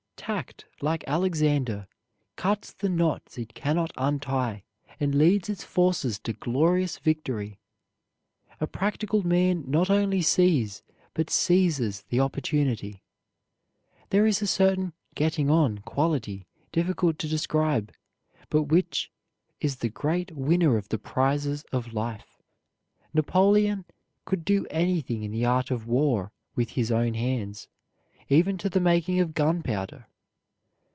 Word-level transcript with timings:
Tact, 0.31 0.65
like 0.81 1.03
Alexander, 1.07 1.87
cuts 2.35 2.71
the 2.71 2.87
knots 2.89 3.39
it 3.39 3.55
cannot 3.55 3.91
untie, 3.97 4.63
and 4.99 5.15
leads 5.15 5.49
its 5.49 5.63
forces 5.63 6.19
to 6.19 6.31
glorious 6.31 6.99
victory. 6.99 7.59
A 8.59 8.67
practical 8.67 9.25
man 9.25 9.63
not 9.67 9.89
only 9.89 10.21
sees, 10.21 10.83
but 11.15 11.31
seizes 11.31 12.03
the 12.09 12.19
opportunity. 12.19 13.01
There 14.11 14.27
is 14.27 14.43
a 14.43 14.47
certain 14.47 14.93
getting 15.15 15.49
on 15.49 15.79
quality 15.79 16.45
difficult 16.71 17.17
to 17.17 17.27
describe, 17.27 17.91
but 18.51 18.65
which 18.65 19.11
is 19.59 19.77
the 19.77 19.89
great 19.89 20.31
winner 20.33 20.77
of 20.77 20.89
the 20.89 20.99
prizes 20.99 21.63
of 21.73 21.93
life. 21.93 22.37
Napoleon 23.11 23.85
could 24.25 24.45
do 24.45 24.67
anything 24.69 25.23
in 25.23 25.31
the 25.31 25.45
art 25.45 25.71
of 25.71 25.87
war 25.87 26.31
with 26.55 26.69
his 26.69 26.91
own 26.91 27.15
hands, 27.15 27.67
even 28.29 28.59
to 28.59 28.69
the 28.69 28.79
making 28.79 29.19
of 29.19 29.33
gunpowder. 29.33 30.05